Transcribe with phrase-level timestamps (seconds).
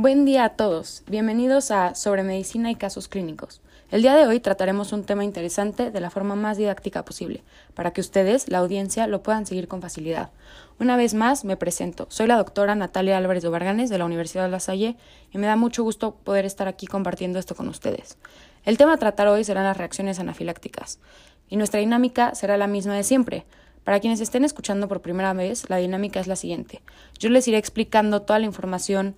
[0.00, 1.02] Buen día a todos.
[1.08, 3.60] Bienvenidos a Sobre Medicina y Casos Clínicos.
[3.90, 7.42] El día de hoy trataremos un tema interesante de la forma más didáctica posible,
[7.74, 10.30] para que ustedes, la audiencia, lo puedan seguir con facilidad.
[10.78, 12.06] Una vez más, me presento.
[12.10, 14.96] Soy la doctora Natalia Álvarez de Varganes de la Universidad de La Salle
[15.32, 18.18] y me da mucho gusto poder estar aquí compartiendo esto con ustedes.
[18.64, 21.00] El tema a tratar hoy serán las reacciones anafilácticas
[21.48, 23.46] y nuestra dinámica será la misma de siempre.
[23.82, 26.82] Para quienes estén escuchando por primera vez, la dinámica es la siguiente.
[27.18, 29.16] Yo les iré explicando toda la información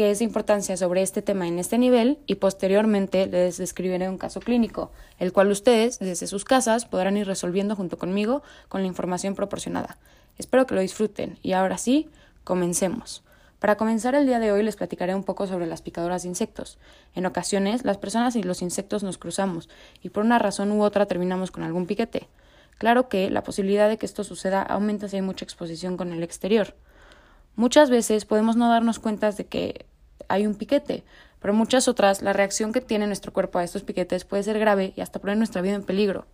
[0.00, 4.16] que es de importancia sobre este tema en este nivel y posteriormente les describiré un
[4.16, 8.86] caso clínico, el cual ustedes desde sus casas podrán ir resolviendo junto conmigo con la
[8.86, 9.98] información proporcionada.
[10.38, 12.08] Espero que lo disfruten y ahora sí,
[12.44, 13.22] comencemos.
[13.58, 16.78] Para comenzar el día de hoy les platicaré un poco sobre las picaduras de insectos.
[17.14, 19.68] En ocasiones las personas y los insectos nos cruzamos
[20.02, 22.26] y por una razón u otra terminamos con algún piquete.
[22.78, 26.22] Claro que la posibilidad de que esto suceda aumenta si hay mucha exposición con el
[26.22, 26.74] exterior.
[27.54, 29.89] Muchas veces podemos no darnos cuenta de que
[30.30, 31.04] hay un piquete,
[31.40, 34.92] pero muchas otras la reacción que tiene nuestro cuerpo a estos piquetes puede ser grave
[34.96, 36.26] y hasta poner nuestra vida en peligro.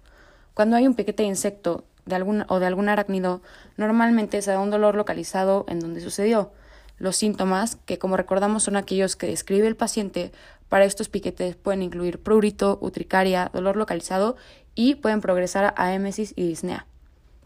[0.55, 3.43] Cuando hay un piquete de insecto de algún, o de algún arácnido,
[3.77, 6.53] normalmente se da un dolor localizado en donde sucedió.
[6.98, 10.33] Los síntomas, que como recordamos son aquellos que describe el paciente,
[10.69, 14.37] para estos piquetes pueden incluir prurito, utricaria, dolor localizado
[14.75, 16.87] y pueden progresar a émesis y disnea.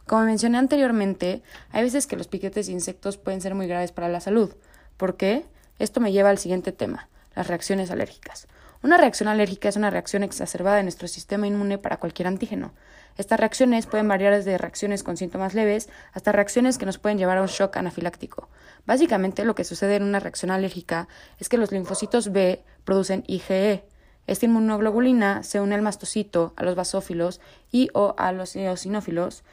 [0.06, 4.08] Como mencioné anteriormente, hay veces que los piquetes de insectos pueden ser muy graves para
[4.08, 4.54] la salud.
[4.96, 5.44] ¿Por qué?
[5.80, 8.46] Esto me lleva al siguiente tema, las reacciones alérgicas.
[8.82, 12.74] Una reacción alérgica es una reacción exacerbada de nuestro sistema inmune para cualquier antígeno.
[13.16, 17.38] Estas reacciones pueden variar desde reacciones con síntomas leves hasta reacciones que nos pueden llevar
[17.38, 18.50] a un shock anafiláctico.
[18.84, 21.08] Básicamente lo que sucede en una reacción alérgica
[21.38, 23.82] es que los linfocitos B producen IgE.
[24.26, 27.40] Esta inmunoglobulina se une al mastocito, a los basófilos
[27.72, 29.44] y o a los eosinófilos.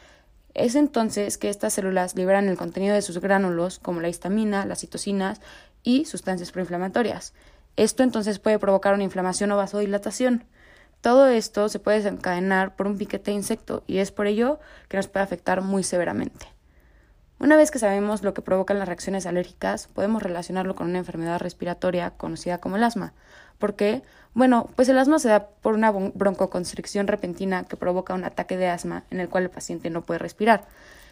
[0.58, 4.80] Es entonces que estas células liberan el contenido de sus gránulos, como la histamina, las
[4.80, 5.40] citocinas
[5.84, 7.36] y sustancias proinflamatorias.
[7.76, 10.46] Esto entonces puede provocar una inflamación o vasodilatación.
[11.02, 14.98] Todo esto se puede desencadenar por un piquete de insecto y es por ello que
[14.98, 16.48] nos puede afectar muy severamente.
[17.38, 21.40] Una vez que sabemos lo que provocan las reacciones alérgicas, podemos relacionarlo con una enfermedad
[21.40, 23.14] respiratoria conocida como el asma.
[23.58, 24.04] ¿Por qué?
[24.34, 28.68] Bueno, pues el asma se da por una broncoconstricción repentina que provoca un ataque de
[28.68, 30.66] asma en el cual el paciente no puede respirar.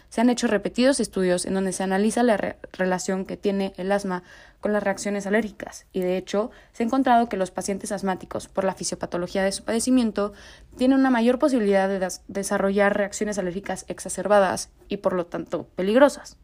[0.08, 4.22] Se han hecho repetidos estudios en donde se analiza la relación que tiene el asma
[4.60, 8.62] con las reacciones alérgicas y de hecho se ha encontrado que los pacientes asmáticos, por
[8.62, 10.32] la fisiopatología de su padecimiento,
[10.76, 16.36] tienen una mayor posibilidad de desarrollar reacciones alérgicas exacerbadas y por lo tanto peligrosas.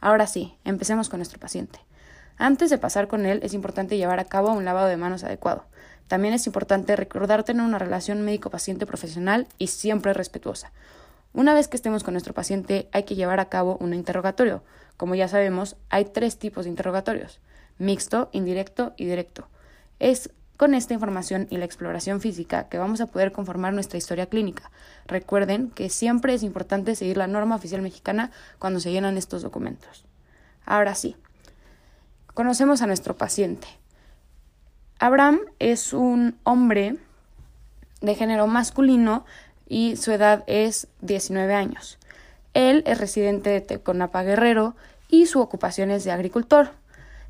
[0.00, 1.80] Ahora sí, empecemos con nuestro paciente.
[2.36, 5.64] Antes de pasar con él es importante llevar a cabo un lavado de manos adecuado.
[6.08, 10.72] También es importante recordar tener una relación médico-paciente profesional y siempre respetuosa.
[11.32, 14.62] Una vez que estemos con nuestro paciente hay que llevar a cabo un interrogatorio.
[14.96, 17.40] Como ya sabemos, hay tres tipos de interrogatorios,
[17.78, 19.48] mixto, indirecto y directo.
[19.98, 24.26] Es con esta información y la exploración física que vamos a poder conformar nuestra historia
[24.26, 24.70] clínica.
[25.06, 30.04] Recuerden que siempre es importante seguir la norma oficial mexicana cuando se llenan estos documentos.
[30.64, 31.16] Ahora sí,
[32.34, 33.66] conocemos a nuestro paciente.
[34.98, 36.96] Abraham es un hombre
[38.00, 39.24] de género masculino
[39.66, 41.98] y su edad es 19 años.
[42.52, 44.76] Él es residente de Teconapa Guerrero
[45.08, 46.72] y su ocupación es de agricultor.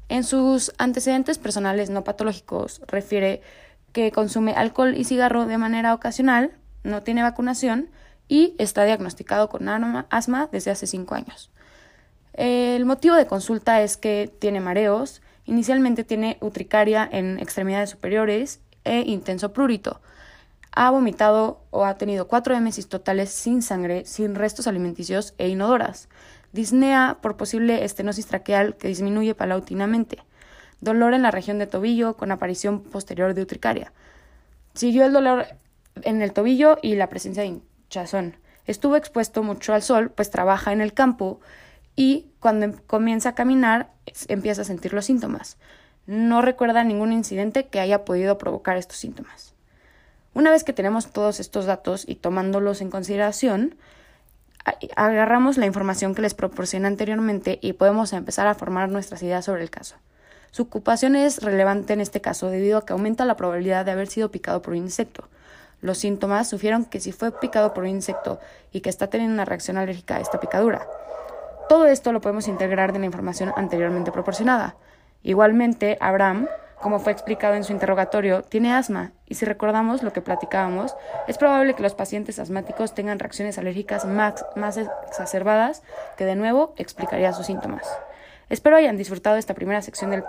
[0.09, 3.41] En sus antecedentes personales no patológicos refiere
[3.93, 7.89] que consume alcohol y cigarro de manera ocasional, no tiene vacunación
[8.29, 11.51] y está diagnosticado con asma desde hace 5 años.
[12.35, 19.01] El motivo de consulta es que tiene mareos, inicialmente tiene utricaria en extremidades superiores e
[19.01, 20.01] intenso prurito
[20.75, 26.09] ha vomitado o ha tenido cuatro émesis totales sin sangre, sin restos alimenticios e inodoras.
[26.53, 30.19] Disnea por posible estenosis traqueal que disminuye palautinamente.
[30.81, 33.93] Dolor en la región de tobillo con aparición posterior de utricaria.
[34.75, 35.47] Siguió el dolor
[36.03, 38.37] en el tobillo y la presencia de hinchazón.
[38.67, 41.41] Estuvo expuesto mucho al sol, pues trabaja en el campo
[41.97, 43.91] y cuando em, comienza a caminar
[44.29, 45.57] empieza a sentir los síntomas.
[46.07, 49.55] No recuerda ningún incidente que haya podido provocar estos síntomas.
[50.35, 53.77] Una vez que tenemos todos estos datos y tomándolos en consideración,
[54.97, 59.63] agarramos la información que les proporcioné anteriormente y podemos empezar a formar nuestras ideas sobre
[59.63, 59.97] el caso.
[60.51, 64.09] Su ocupación es relevante en este caso debido a que aumenta la probabilidad de haber
[64.09, 65.29] sido picado por un insecto.
[65.81, 68.41] Los síntomas sugieren que si fue picado por un insecto
[68.73, 70.87] y que está teniendo una reacción alérgica a esta picadura.
[71.69, 74.77] Todo esto lo podemos integrar de la información anteriormente proporcionada.
[75.23, 76.47] Igualmente, Abraham
[76.85, 80.95] como fue explicado en su interrogatorio, tiene asma y si recordamos lo que platicábamos,
[81.27, 84.45] es probable que los pacientes asmáticos tengan reacciones alérgicas más,
[85.09, 85.83] exacerbadas,
[86.19, 87.89] que de nuevo explicaría sus síntomas.
[88.51, 90.25] Espero hayan disfrutado esta primera sección del,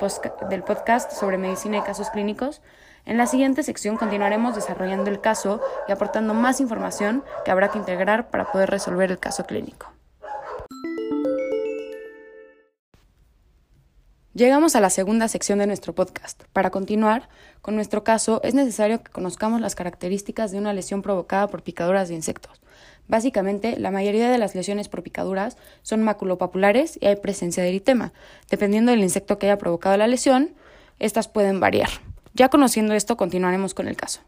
[0.63, 2.61] podcast sobre medicina y casos clínicos.
[3.05, 5.59] En la siguiente sección continuaremos desarrollando el caso
[5.89, 9.91] y aportando más información que habrá que integrar para poder resolver el caso clínico.
[14.35, 16.43] Llegamos a la segunda sección de nuestro podcast.
[16.51, 17.29] Para continuar
[17.61, 22.09] con nuestro caso, es necesario que conozcamos las características de una lesión provocada por picaduras
[22.09, 22.59] de insectos.
[23.07, 28.11] Básicamente, la mayoría de las lesiones por picaduras son maculopapulares y hay presencia de eritema.
[28.49, 30.53] Dependiendo del insecto que haya provocado la lesión,
[30.99, 31.87] estas pueden variar.
[32.33, 34.19] Ya conociendo esto, continuaremos con el caso.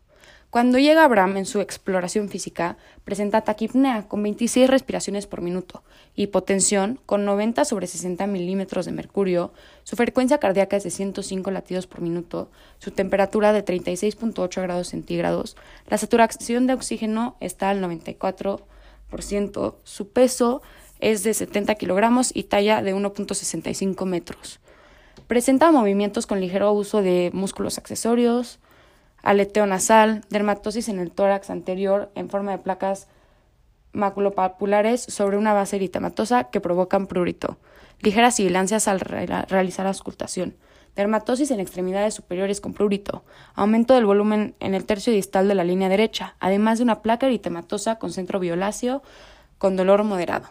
[0.49, 5.83] Cuando llega Abraham en su exploración física, presenta taquipnea con 26 respiraciones por minuto,
[6.15, 9.51] hipotensión con 90 sobre 60 milímetros de mercurio,
[9.83, 12.49] su frecuencia cardíaca es de 105 latidos por minuto,
[12.79, 15.57] su temperatura de 36.8 grados centígrados,
[15.89, 20.61] la saturación de oxígeno está al 94%, su peso
[21.01, 24.61] es de 70 kilogramos y talla de 1.65 metros.
[25.27, 28.59] Presenta movimientos con ligero uso de músculos accesorios,
[29.27, 33.07] aleteo nasal, dermatosis en el tórax anterior en forma de placas
[33.91, 37.57] maculopapulares sobre una base eritematosa que provocan prurito,
[37.99, 40.55] ligeras sibilancias al realizar auscultación,
[40.95, 45.65] dermatosis en extremidades superiores con prurito, aumento del volumen en el tercio distal de la
[45.65, 49.03] línea derecha, además de una placa eritematosa con centro violáceo
[49.57, 50.47] con dolor moderado.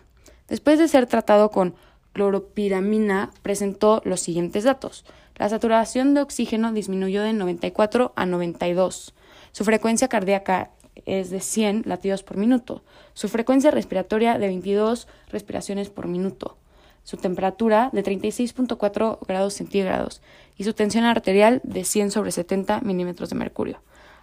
[0.48, 1.76] Después de ser tratado con
[2.12, 5.06] cloropiramina, presentó los siguientes datos.
[5.36, 9.14] La saturación de oxígeno disminuyó de 94 a 92.
[9.52, 10.70] Su frecuencia cardíaca
[11.04, 12.82] es de 100 latidos por minuto.
[13.12, 16.56] Su frecuencia respiratoria de 22 respiraciones por minuto.
[17.04, 20.22] Su temperatura de 36.4 grados centígrados
[20.56, 23.82] y su tensión arterial de 100 sobre 70 milímetros de mercurio.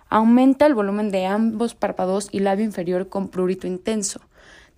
[0.10, 4.20] Aumenta el volumen de ambos párpados y labio inferior con prurito intenso.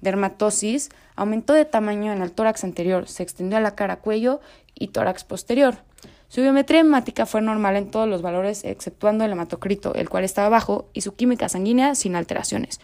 [0.01, 4.41] Dermatosis aumentó de tamaño en el tórax anterior, se extendió a la cara, cuello
[4.75, 5.77] y tórax posterior.
[6.27, 10.49] Su biometría hemática fue normal en todos los valores exceptuando el hematocrito, el cual estaba
[10.49, 12.79] bajo, y su química sanguínea sin alteraciones.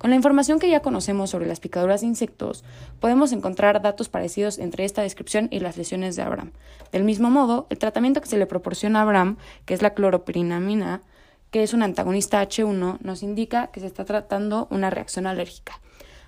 [0.00, 2.64] Con la información que ya conocemos sobre las picaduras de insectos,
[3.00, 6.52] podemos encontrar datos parecidos entre esta descripción y las lesiones de Abraham.
[6.90, 11.02] Del mismo modo, el tratamiento que se le proporciona a Abraham, que es la cloropirinamina,
[11.50, 15.80] que es un antagonista H1, nos indica que se está tratando una reacción alérgica.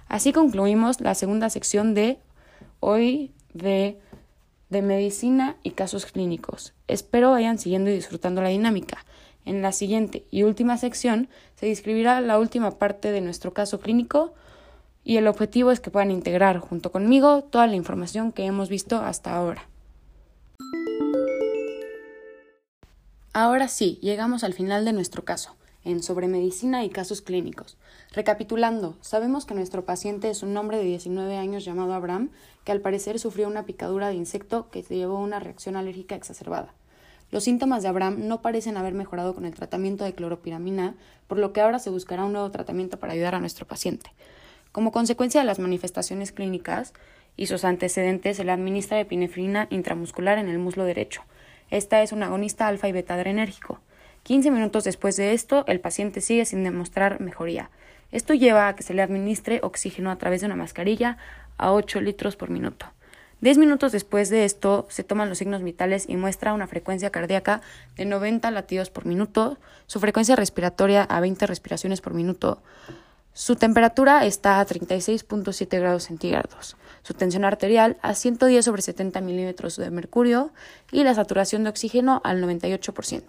[0.06, 2.18] Así concluimos la segunda sección de
[2.80, 3.98] hoy de
[4.72, 6.72] de medicina y casos clínicos.
[6.88, 9.04] Espero vayan siguiendo y disfrutando la dinámica.
[9.44, 14.34] En la siguiente y última sección se describirá la última parte de nuestro caso clínico
[15.04, 18.98] y el objetivo es que puedan integrar junto conmigo toda la información que hemos visto
[18.98, 19.68] hasta ahora.
[23.34, 25.54] Ahora sí, llegamos al final de nuestro caso
[25.84, 27.76] en Sobre Medicina y Casos Clínicos.
[28.12, 32.30] Recapitulando, sabemos que nuestro paciente es un hombre de 19 años llamado Abraham,
[32.64, 36.72] que al parecer sufrió una picadura de insecto que llevó a una reacción alérgica exacerbada.
[37.30, 40.94] Los síntomas de Abraham no parecen haber mejorado con el tratamiento de cloropiramina,
[41.26, 44.12] por lo que ahora se buscará un nuevo tratamiento para ayudar a nuestro paciente.
[44.70, 46.92] Como consecuencia de las manifestaciones clínicas
[47.36, 51.22] y sus antecedentes, se le administra epinefrina intramuscular en el muslo derecho.
[51.70, 53.80] Esta es un agonista alfa y beta adrenérgico.
[54.24, 57.70] 15 minutos después de esto, el paciente sigue sin demostrar mejoría.
[58.12, 61.16] Esto lleva a que se le administre oxígeno a través de una mascarilla
[61.58, 62.86] a 8 litros por minuto.
[63.40, 67.60] 10 minutos después de esto, se toman los signos vitales y muestra una frecuencia cardíaca
[67.96, 72.62] de 90 latidos por minuto, su frecuencia respiratoria a 20 respiraciones por minuto,
[73.34, 79.76] su temperatura está a 36.7 grados centígrados, su tensión arterial a 110 sobre 70 milímetros
[79.76, 80.52] de mercurio
[80.90, 83.22] y la saturación de oxígeno al 98%.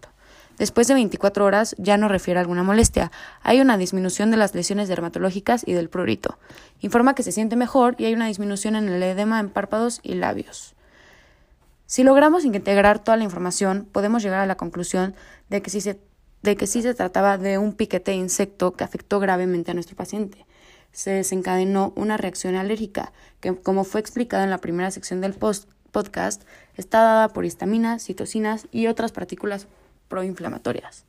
[0.58, 3.12] Después de 24 horas ya no refiere alguna molestia.
[3.42, 6.38] Hay una disminución de las lesiones dermatológicas y del prurito.
[6.82, 10.14] Informa que se siente mejor y hay una disminución en el edema en párpados y
[10.14, 10.76] labios.
[11.88, 15.16] Si logramos integrar toda la información, podemos llegar a la conclusión
[15.50, 16.00] de que sí se,
[16.44, 20.46] de que se trataba de un piquete de insecto que afectó gravemente a nuestro paciente.
[20.92, 25.68] Se desencadenó una reacción alérgica que, como fue explicado en la primera sección del post
[25.92, 26.44] podcast,
[26.76, 29.68] está dada por histaminas, citocinas y otras partículas
[30.14, 31.06] proinflamatorias.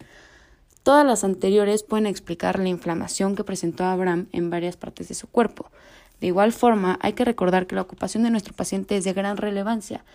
[0.83, 5.27] Todas las anteriores pueden explicar la inflamación que presentó Abraham en varias partes de su
[5.27, 5.71] cuerpo.
[6.23, 9.37] De igual forma, hay que recordar que la ocupación de nuestro paciente es de gran
[9.37, 10.07] relevancia,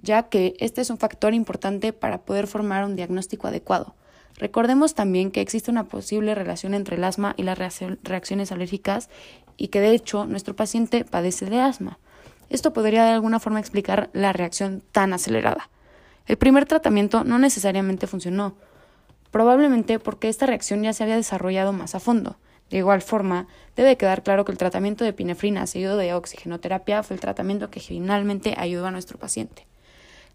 [0.00, 3.94] ya que este es un factor importante para poder formar un diagnóstico adecuado.
[4.36, 9.10] Recordemos también que existe una posible relación entre el asma y las reacciones alérgicas
[9.58, 11.98] y que de hecho nuestro paciente padece de asma.
[12.48, 15.68] Esto podría de alguna forma explicar la reacción tan acelerada.
[16.28, 18.54] El primer tratamiento no necesariamente funcionó,
[19.30, 22.36] probablemente porque esta reacción ya se había desarrollado más a fondo.
[22.68, 27.14] De igual forma, debe quedar claro que el tratamiento de epinefrina seguido de oxigenoterapia fue
[27.14, 29.66] el tratamiento que finalmente ayudó a nuestro paciente.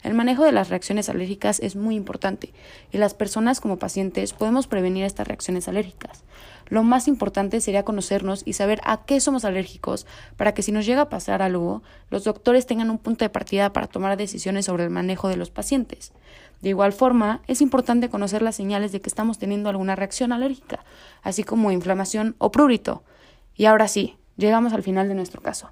[0.01, 2.53] El manejo de las reacciones alérgicas es muy importante
[2.91, 6.23] y las personas como pacientes podemos prevenir estas reacciones alérgicas.
[6.67, 10.05] Lo más importante sería conocernos y saber a qué somos alérgicos
[10.37, 13.73] para que si nos llega a pasar algo, los doctores tengan un punto de partida
[13.73, 16.13] para tomar decisiones sobre el manejo de los pacientes.
[16.61, 20.85] De igual forma, es importante conocer las señales de que estamos teniendo alguna reacción alérgica,
[21.21, 23.03] así como inflamación o prurito.
[23.55, 25.71] Y ahora sí, llegamos al final de nuestro caso.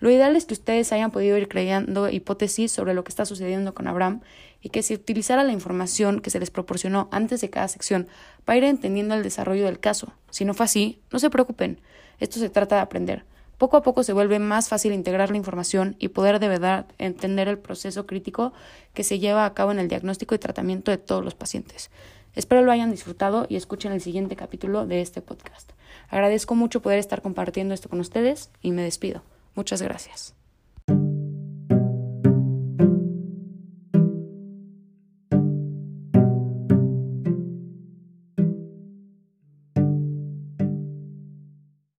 [0.00, 3.74] Lo ideal es que ustedes hayan podido ir creando hipótesis sobre lo que está sucediendo
[3.74, 4.20] con Abraham
[4.60, 8.08] y que se utilizara la información que se les proporcionó antes de cada sección
[8.44, 10.12] para ir entendiendo el desarrollo del caso.
[10.30, 11.80] Si no fue así, no se preocupen.
[12.20, 13.24] Esto se trata de aprender.
[13.58, 17.48] Poco a poco se vuelve más fácil integrar la información y poder de verdad entender
[17.48, 18.52] el proceso crítico
[18.94, 21.90] que se lleva a cabo en el diagnóstico y tratamiento de todos los pacientes.
[22.36, 25.72] Espero lo hayan disfrutado y escuchen el siguiente capítulo de este podcast.
[26.08, 29.22] Agradezco mucho poder estar compartiendo esto con ustedes y me despido.
[29.58, 30.37] Muchas gracias.